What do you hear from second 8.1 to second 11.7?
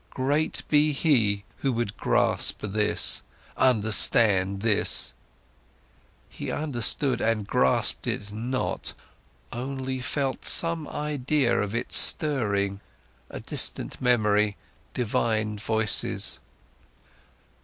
not, only felt some idea